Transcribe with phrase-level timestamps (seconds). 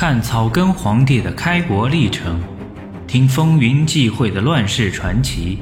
[0.00, 2.40] 看草根皇帝的开国历程，
[3.08, 5.58] 听风云际会的乱世传奇。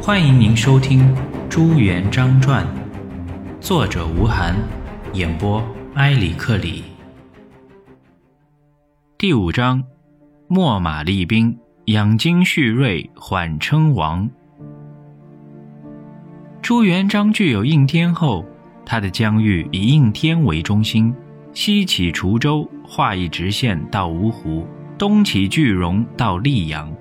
[0.00, 1.02] 欢迎您收听
[1.50, 2.66] 《朱元璋传》，
[3.60, 4.54] 作者吴晗，
[5.12, 5.62] 演播
[5.96, 6.84] 埃里克里。
[9.18, 9.84] 第五章：
[10.48, 11.54] 秣马厉兵，
[11.84, 14.26] 养精蓄锐，缓称王。
[16.62, 18.42] 朱元璋具有应天后，
[18.86, 21.14] 他的疆域以应天为中心，
[21.54, 24.66] 西起滁州，画一直线到芜湖；
[24.98, 26.92] 东起句容到溧阳。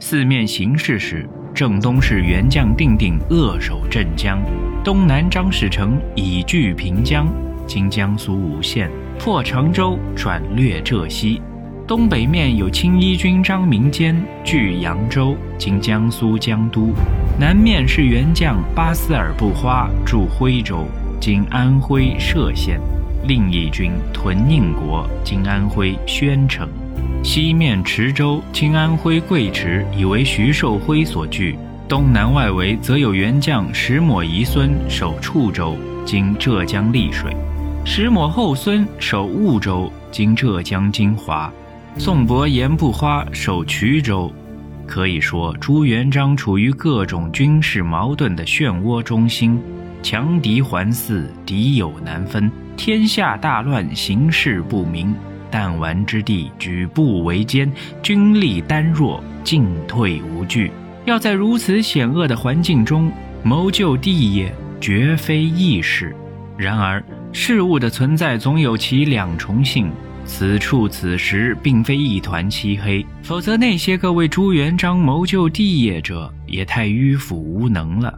[0.00, 4.40] 四面形势时，正东是元将定定扼守镇江，
[4.82, 7.28] 东南张士诚以据平江
[7.68, 8.90] （今江苏吴县），
[9.20, 11.42] 破常州，转略浙西。
[11.86, 16.94] 东北面有青衣军张明坚据扬州（今江苏江都），
[17.38, 20.86] 南面是元将巴斯尔布花驻徽州
[21.20, 22.80] （今安徽歙县），
[23.24, 26.68] 另一军屯宁国（今安徽宣城）。
[27.22, 31.56] 西面池州（今安徽贵池）以为徐寿辉所据，
[31.88, 37.32] 东南外围则有元将石抹遗孙守处州（今浙江丽水），
[37.86, 41.52] 石抹后孙守婺州（今浙江金华）。
[41.98, 44.32] 宋伯言不花守衢州，
[44.84, 49.60] 可以说朱元璋处于各种军事矛盾的漩涡中心，
[50.02, 55.14] 强敌环伺，敌友难分，天下大乱，形势不明，
[55.50, 57.72] 弹丸之地，举步维艰，
[58.02, 60.72] 军力单弱，进退无据。
[61.04, 66.14] 要在如此险恶的环境中谋救帝业，绝非易事。
[66.56, 69.90] 然而事物的存在总有其两重性。
[70.24, 78.16] 此处此时并非一团漆黑，否则那些个为朱元璋谋救帝业者也太迂腐无能了。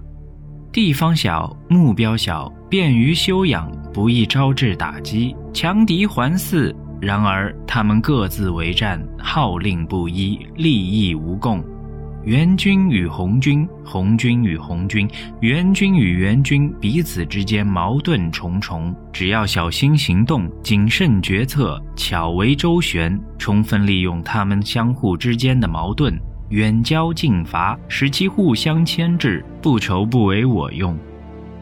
[0.75, 6.75] 地方小，目标小，便于修养，不易招致打击，强敌环伺。
[7.01, 11.63] 然而他们各自为战，号令不一，利益无共。
[12.25, 15.09] 元军与红军，红军与红军，
[15.43, 18.93] 元军与元军彼此之间矛盾重重。
[19.13, 26.19] 只要小心行动，谨慎决策，巧为周旋，充分利用他们相互之间的矛盾，
[26.51, 30.97] 远交近伐，使其互相牵制，不愁不为我用。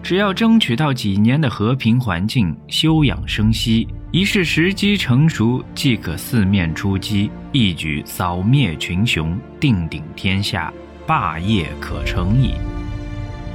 [0.03, 3.87] 只要争取到几年的和平环境，休养生息。
[4.11, 10.71] 一是时机成熟，即可四面出击，一举扫灭群雄，定鼎天下，
[11.07, 12.55] 霸业可成矣。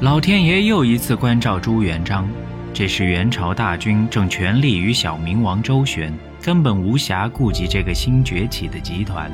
[0.02, 2.28] 老天爷又一次关照朱元璋，
[2.74, 6.12] 这时元朝大军正全力与小明王周旋，
[6.42, 9.30] 根本无暇顾及这个新崛起的集团。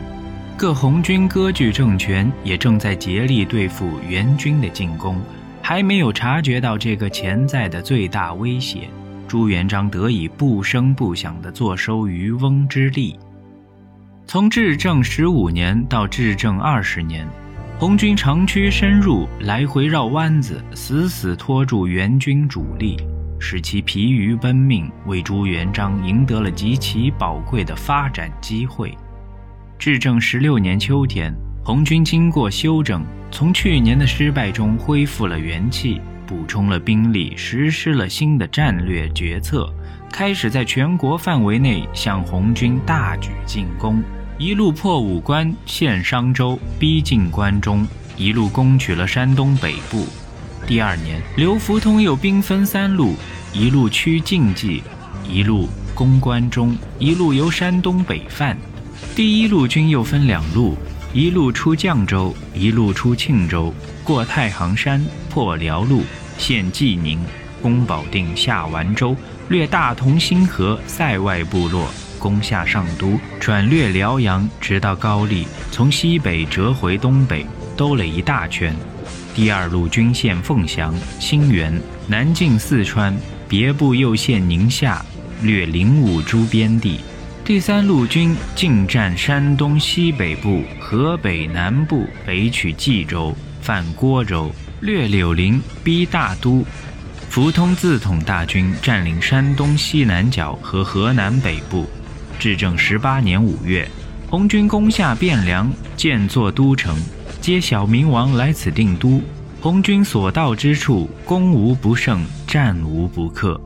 [0.56, 5.19] 各红军割据政权，也正在竭力对付元军的进攻，
[5.62, 8.88] 还没有察觉到这个潜在的最大威胁。
[9.28, 13.19] 朱元璋得以不声不响地坐收渔翁之利。
[14.25, 17.28] 从至正十五年到至正二十年，
[17.80, 22.96] 红军长驱深入，来回绕弯子，死死拖住元军主力，
[23.40, 28.96] 使其疲于奔命，为朱元璋赢得了极其宝贵的发展机会。
[29.84, 36.00] 至正十六年秋天，红军经过休整，从去年的失败中恢复了元气。
[36.26, 39.70] 补充了兵力，实施了新的战略决策，
[40.10, 44.02] 开始在全国范围内向红军大举进攻，
[44.38, 47.86] 一路破武关、陷商州，逼近关中，
[48.16, 50.08] 一路攻取了山东北部。
[50.66, 53.16] 第二年，刘福通又兵分三路，
[53.52, 54.82] 一路趋晋冀，
[55.30, 58.58] 一路攻关中，一路由山东北犯。
[59.16, 60.78] 第一路军又分两路，
[61.14, 63.74] 一路出绛州，一路出庆州，
[64.04, 65.04] 过太行山。
[65.30, 66.04] 破辽路，
[66.38, 67.20] 陷济宁，
[67.59, 69.16] 攻保定，下完州，
[69.50, 71.90] 略大同、新河、塞外部落，
[72.20, 78.75] 攻下上都，转略辽阳，直到高丽，从西北折回东北，兜了一大圈。
[79.34, 83.18] 第二路军陷凤翔、兴元、南进四川，
[83.48, 85.04] 别部又陷宁夏，
[85.42, 87.00] 略灵武诸边地。
[87.45, 94.50] 第三路军进占山东西北部、河北南部，北取冀州，犯郭州。
[94.80, 96.66] 略柳林，逼大都。
[97.30, 101.86] 福通自统大军占领山东西南角和河南北部。
[102.40, 103.86] 至正十八年五月，
[104.30, 106.98] 红军攻下汴梁，建作都城，
[107.42, 109.22] 接小明王来此定都。
[109.60, 113.60] 红军所到之处，攻无不胜，战无不克。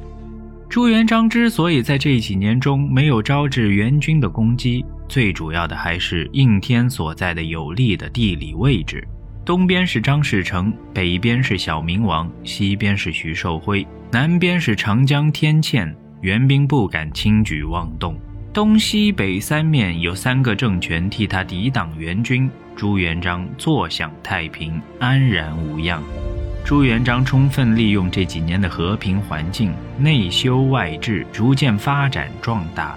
[0.69, 9.05] 朱元璋之所以在这几年中没有招致元军的攻击，最主要的还是应天所在的有利的地理位置。
[9.45, 18.19] 东边是张士诚，北边是小明王，西边是徐寿辉，南边是长江天堑，援兵不敢轻举妄动。
[18.53, 26.03] 东西北三面有三个政权替他抵挡元军，朱元璋坐享太平，安然无恙。
[26.67, 32.93] 朱元璋充分利用这几年的和平环境，内修外治，逐渐发展壮大。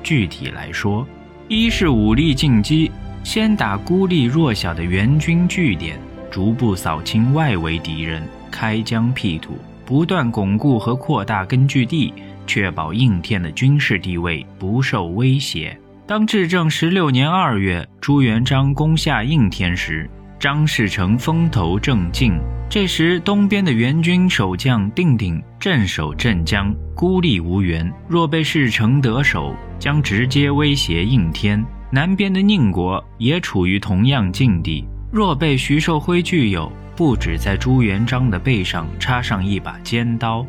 [0.00, 1.04] 具体来说，
[1.48, 2.88] 一是武力进击，
[3.24, 5.98] 先打孤立弱小的援军据点，
[6.30, 12.14] 逐步扫清外围敌人，开疆辟土，不断巩固和扩大根据地。
[12.46, 15.76] 确保应天的军事地位不受威胁。
[16.06, 20.08] 当至正十六年二月，朱元璋攻下应天时，
[20.40, 22.32] 张士诚风头正劲。
[22.66, 27.92] 这时，东边的援军守将定定镇守镇江，孤立无援。
[28.08, 31.62] 若被士诚得手，将直接威胁应天。
[31.90, 34.88] 南边的宁国也处于同样境地。
[35.12, 40.46] 若被徐寿辉具有，不止在朱元璋的背上插上一把尖刀。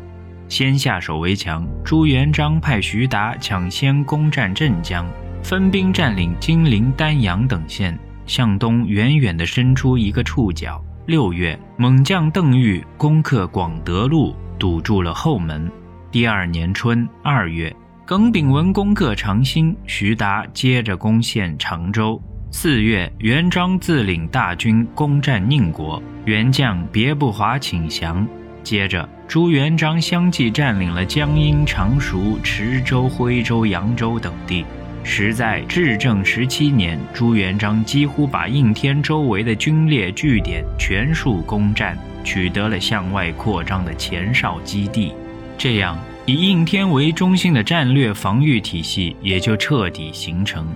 [0.48, 5.06] 先下手为强，朱元璋派徐达抢先攻占镇江，
[5.42, 10.82] 分兵占领金陵、丹阳等县，向东远远地伸出一个触角。
[11.06, 15.70] 六月，猛将邓愈攻克广德路，堵住了后门。
[16.10, 17.74] 第二年春二月，
[18.06, 22.20] 耿炳文攻克长兴，徐达接着攻陷常州。
[22.50, 28.26] 四月，元璋自领大军攻占宁国，元将别不华请降。
[28.62, 34.64] 接着，朱元璋相继占领了江阴、常熟、池州、徽州、扬州等地。
[35.04, 45.12] 实在至正十七年，朱元璋几乎把应天周围的军列据点全数攻占，取得了向外扩张的前哨基地。
[45.58, 50.66] 这样，以应天为中心的战略防御体系也就彻底形成。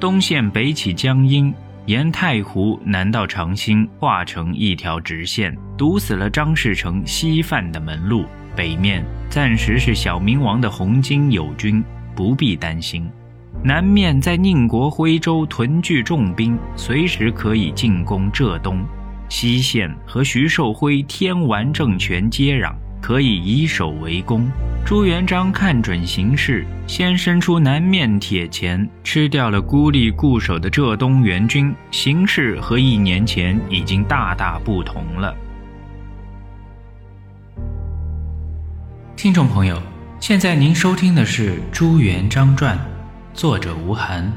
[0.00, 1.54] 东线北起江阴。
[1.86, 8.24] 沿太湖南到长兴，画成一条直线，堵死了张士诚西犯的门路。
[8.56, 11.84] 北面暂时是小明王的红巾友军，
[12.16, 13.08] 不必担心。
[13.62, 18.84] 南面在宁国、徽州屯聚重兵，随时可以进攻浙东。
[19.28, 22.72] 西线和徐寿辉天完政权接壤。
[22.98, 24.50] 可以以守为攻。
[24.84, 31.72] 朱元璋看准形势，先伸出南面铁钳，吃掉了孤立固守的浙东援军。
[31.92, 35.32] 形势和一年前已经大大不同了。
[39.14, 39.80] 听众朋友，
[40.18, 42.76] 现在您收听的是《朱元璋传》，
[43.36, 44.32] 作者吴晗，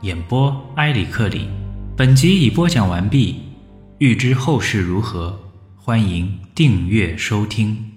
[0.00, 1.48] 演播埃里克里。
[1.96, 3.40] 本集已播讲完毕。
[3.98, 5.38] 欲知后事如何，
[5.76, 7.91] 欢迎订阅收听。